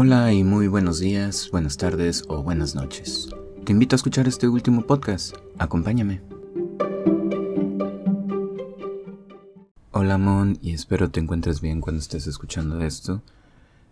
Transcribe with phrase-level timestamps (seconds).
[0.00, 3.30] Hola y muy buenos días, buenas tardes o buenas noches.
[3.64, 5.34] Te invito a escuchar este último podcast.
[5.58, 6.20] Acompáñame.
[9.90, 13.22] Hola Mon y espero te encuentres bien cuando estés escuchando esto.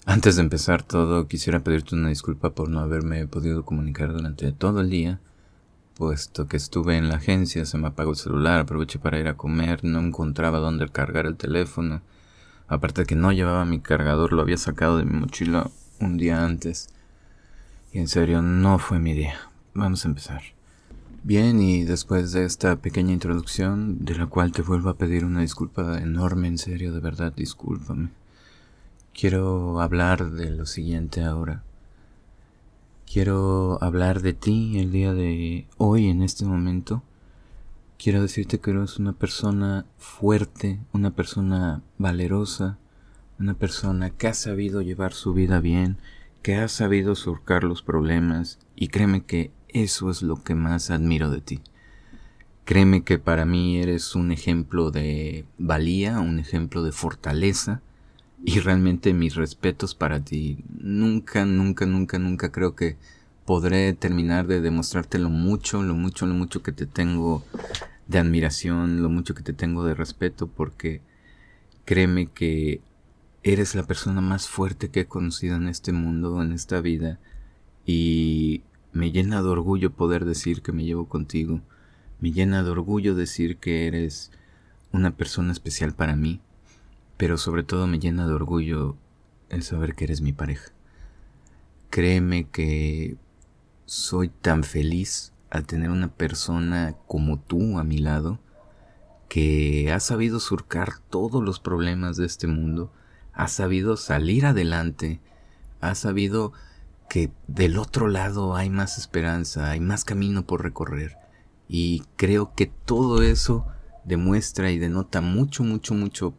[0.05, 4.83] Antes de empezar todo, quisiera pedirte una disculpa por no haberme podido comunicar durante todo
[4.83, 5.19] el día,
[5.95, 9.37] puesto que estuve en la agencia, se me apagó el celular, aproveché para ir a
[9.37, 12.01] comer, no encontraba dónde cargar el teléfono.
[12.69, 15.69] Aparte de que no llevaba mi cargador, lo había sacado de mi mochila
[16.01, 16.89] un día antes.
[17.93, 19.35] Y en serio, no fue mi día.
[19.75, 20.43] Vamos a empezar.
[21.23, 25.41] Bien, y después de esta pequeña introducción, de la cual te vuelvo a pedir una
[25.41, 28.11] disculpa enorme, en serio, de verdad, discúlpame.
[29.13, 31.65] Quiero hablar de lo siguiente ahora.
[33.11, 37.03] Quiero hablar de ti el día de hoy, en este momento.
[37.99, 42.79] Quiero decirte que eres una persona fuerte, una persona valerosa,
[43.39, 45.99] una persona que ha sabido llevar su vida bien,
[46.43, 51.31] que ha sabido surcar los problemas y créeme que eso es lo que más admiro
[51.31, 51.61] de ti.
[52.65, 57.81] Créeme que para mí eres un ejemplo de valía, un ejemplo de fortaleza
[58.45, 60.65] y realmente mis respetos para ti.
[60.69, 62.97] Nunca, nunca, nunca, nunca creo que
[63.45, 67.45] podré terminar de demostrarte lo mucho, lo mucho, lo mucho que te tengo
[68.09, 71.03] de admiración, lo mucho que te tengo de respeto porque
[71.85, 72.81] créeme que
[73.49, 77.21] Eres la persona más fuerte que he conocido en este mundo, en esta vida,
[77.85, 81.61] y me llena de orgullo poder decir que me llevo contigo.
[82.19, 84.33] Me llena de orgullo decir que eres
[84.91, 86.41] una persona especial para mí,
[87.17, 88.97] pero sobre todo me llena de orgullo
[89.49, 90.73] el saber que eres mi pareja.
[91.91, 93.17] Créeme que
[93.85, 98.41] soy tan feliz al tener una persona como tú a mi lado,
[99.29, 102.91] que ha sabido surcar todos los problemas de este mundo,
[103.37, 105.21] ha sabido salir adelante,
[105.81, 106.53] ha sabido
[107.09, 111.17] que del otro lado hay más esperanza, hay más camino por recorrer.
[111.69, 113.67] Y creo que todo eso
[114.05, 116.35] demuestra y denota mucho, mucho, mucho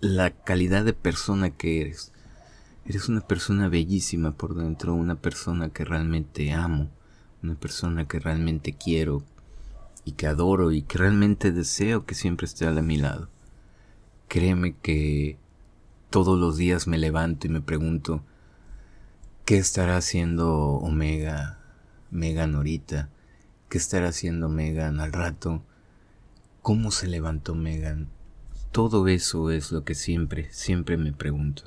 [0.00, 2.12] la calidad de persona que eres.
[2.84, 6.90] Eres una persona bellísima por dentro, una persona que realmente amo,
[7.42, 9.22] una persona que realmente quiero
[10.04, 13.28] y que adoro y que realmente deseo que siempre esté a mi lado.
[14.28, 15.38] Créeme que
[16.10, 18.22] todos los días me levanto y me pregunto,
[19.44, 21.60] ¿qué estará haciendo Omega,
[22.10, 23.08] Megan ahorita?
[23.68, 25.62] ¿Qué estará haciendo Megan al rato?
[26.62, 28.08] ¿Cómo se levantó Megan?
[28.72, 31.64] Todo eso es lo que siempre, siempre me pregunto.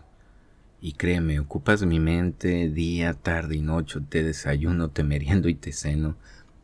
[0.81, 5.71] Y créeme, ocupas mi mente día, tarde y noche, te desayuno, te meriendo y te
[5.71, 6.17] ceno.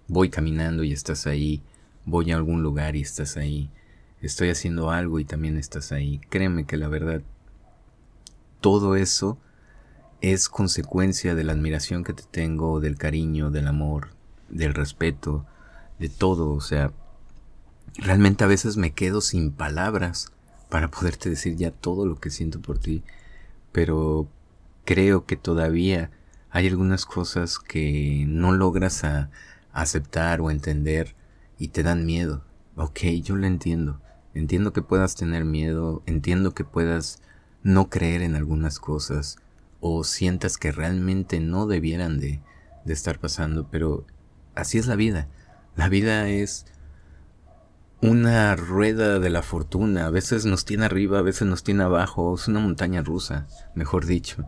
[0.10, 1.62] Voy caminando y estás ahí.
[2.06, 3.70] Voy a algún lugar y estás ahí.
[4.22, 6.20] Estoy haciendo algo y también estás ahí.
[6.30, 7.22] Créeme que la verdad
[8.62, 9.38] todo eso
[10.22, 14.10] es consecuencia de la admiración que te tengo, del cariño, del amor,
[14.50, 15.46] del respeto,
[15.98, 16.52] de todo.
[16.52, 16.92] O sea,
[17.96, 20.32] realmente a veces me quedo sin palabras
[20.70, 23.04] para poderte decir ya todo lo que siento por ti,
[23.72, 24.28] pero
[24.86, 26.12] creo que todavía
[26.52, 29.04] hay algunas cosas que no logras
[29.72, 31.16] aceptar o entender
[31.58, 32.44] y te dan miedo.
[32.76, 34.02] Ok, yo lo entiendo.
[34.34, 37.22] Entiendo que puedas tener miedo, entiendo que puedas
[37.64, 39.38] no creer en algunas cosas
[39.80, 42.42] o sientas que realmente no debieran de,
[42.86, 44.06] estar pasando, pero
[44.56, 45.28] así es la vida.
[45.76, 46.66] La vida es
[48.02, 50.08] una rueda de la fortuna.
[50.08, 52.34] A veces nos tiene arriba, a veces nos tiene abajo.
[52.34, 53.46] Es una montaña rusa,
[53.76, 54.44] mejor dicho.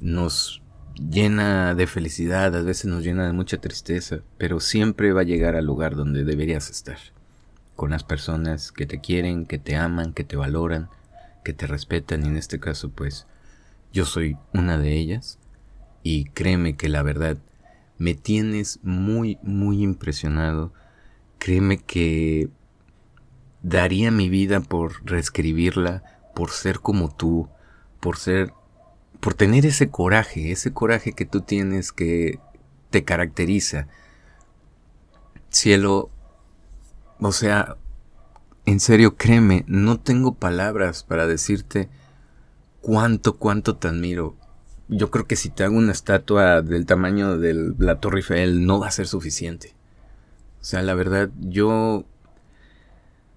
[0.00, 0.62] Nos
[0.96, 5.54] llena de felicidad, a veces nos llena de mucha tristeza, pero siempre va a llegar
[5.54, 6.98] al lugar donde deberías estar.
[7.76, 10.88] Con las personas que te quieren, que te aman, que te valoran
[11.44, 13.26] que te respetan y en este caso pues
[13.92, 15.38] yo soy una de ellas.
[16.02, 17.38] Y créeme que la verdad
[17.96, 20.72] me tienes muy muy impresionado.
[21.38, 22.48] Créeme que
[23.62, 26.02] daría mi vida por reescribirla
[26.34, 27.48] por ser como tú
[28.00, 28.52] por ser
[29.20, 32.40] por tener ese coraje ese coraje que tú tienes que
[32.90, 33.86] te caracteriza.
[35.50, 36.10] Cielo
[37.20, 37.76] o sea
[38.66, 41.88] en serio, créeme, no tengo palabras para decirte
[42.80, 44.36] cuánto, cuánto te admiro.
[44.88, 48.80] Yo creo que si te hago una estatua del tamaño de la Torre Eiffel no
[48.80, 49.74] va a ser suficiente.
[50.60, 52.04] O sea, la verdad, yo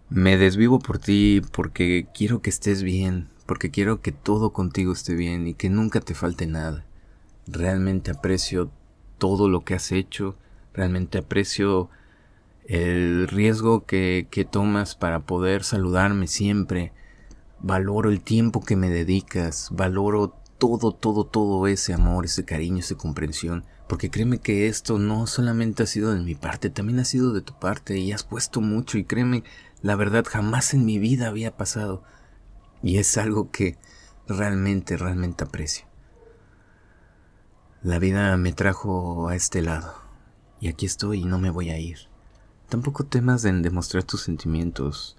[0.09, 5.13] me desvivo por ti porque quiero que estés bien, porque quiero que todo contigo esté
[5.13, 6.85] bien y que nunca te falte nada.
[7.47, 8.71] Realmente aprecio
[9.17, 10.37] todo lo que has hecho,
[10.73, 11.89] realmente aprecio
[12.67, 16.93] el riesgo que, que tomas para poder saludarme siempre.
[17.59, 22.95] Valoro el tiempo que me dedicas, valoro todo, todo, todo ese amor, ese cariño, esa
[22.95, 23.65] comprensión.
[23.87, 27.41] Porque créeme que esto no solamente ha sido de mi parte, también ha sido de
[27.41, 29.43] tu parte y has puesto mucho y créeme,
[29.81, 32.03] la verdad jamás en mi vida había pasado.
[32.83, 33.77] Y es algo que
[34.27, 35.87] realmente, realmente aprecio.
[37.81, 39.93] La vida me trajo a este lado
[40.59, 42.09] y aquí estoy y no me voy a ir.
[42.69, 45.15] Tampoco temas en demostrar tus sentimientos.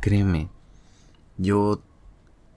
[0.00, 0.50] Créeme,
[1.38, 1.82] yo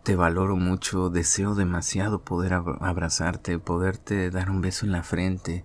[0.04, 5.64] te valoro mucho, deseo demasiado poder abrazarte, poderte dar un beso en la frente,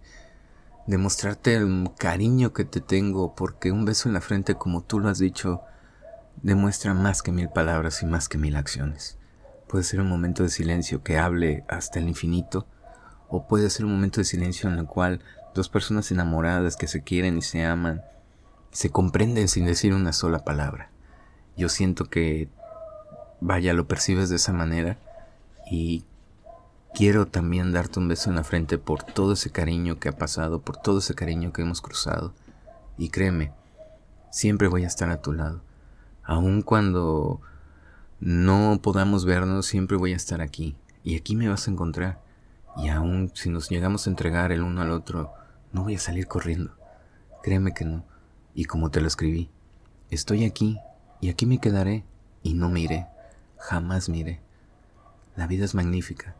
[0.86, 5.08] demostrarte el cariño que te tengo, porque un beso en la frente, como tú lo
[5.08, 5.60] has dicho,
[6.42, 9.18] demuestra más que mil palabras y más que mil acciones.
[9.66, 12.68] Puede ser un momento de silencio que hable hasta el infinito,
[13.28, 15.20] o puede ser un momento de silencio en el cual
[15.52, 18.02] dos personas enamoradas que se quieren y se aman,
[18.78, 20.92] se comprenden sin decir una sola palabra.
[21.56, 22.48] Yo siento que
[23.40, 25.00] vaya, lo percibes de esa manera
[25.68, 26.04] y
[26.94, 30.60] quiero también darte un beso en la frente por todo ese cariño que ha pasado,
[30.60, 32.34] por todo ese cariño que hemos cruzado.
[32.96, 33.50] Y créeme,
[34.30, 35.60] siempre voy a estar a tu lado.
[36.22, 37.40] Aun cuando
[38.20, 40.76] no podamos vernos, siempre voy a estar aquí.
[41.02, 42.22] Y aquí me vas a encontrar.
[42.76, 45.32] Y aun si nos llegamos a entregar el uno al otro,
[45.72, 46.76] no voy a salir corriendo.
[47.42, 48.04] Créeme que no.
[48.58, 49.50] Y como te lo escribí,
[50.10, 50.80] estoy aquí
[51.20, 52.02] y aquí me quedaré
[52.42, 53.06] y no me
[53.56, 54.40] jamás mire.
[55.36, 56.34] La vida es magnífica,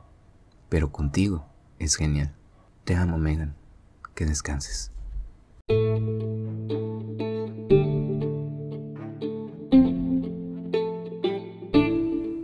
[0.69, 1.47] pero contigo
[1.79, 2.35] es genial.
[2.82, 3.55] Te amo, Megan.
[4.17, 4.91] Que descanses.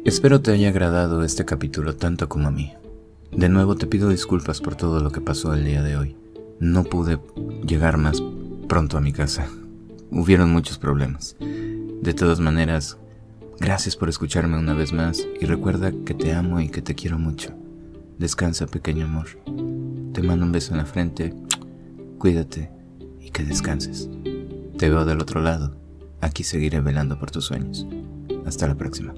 [0.04, 2.72] Espero te haya agradado este capítulo tanto como a mí.
[3.32, 6.16] De nuevo te pido disculpas por todo lo que pasó el día de hoy.
[6.60, 7.18] No pude
[7.66, 8.22] llegar más
[8.68, 9.48] pronto a mi casa.
[10.10, 11.36] Hubieron muchos problemas.
[11.40, 12.98] De todas maneras,
[13.60, 17.18] Gracias por escucharme una vez más y recuerda que te amo y que te quiero
[17.18, 17.54] mucho.
[18.18, 19.28] Descansa, pequeño amor.
[20.12, 21.34] Te mando un beso en la frente.
[22.18, 22.70] Cuídate
[23.20, 24.10] y que descanses.
[24.76, 25.76] Te veo del otro lado.
[26.20, 27.86] Aquí seguiré velando por tus sueños.
[28.44, 29.14] Hasta la próxima.